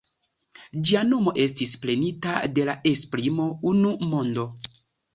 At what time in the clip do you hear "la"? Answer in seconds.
2.73-2.77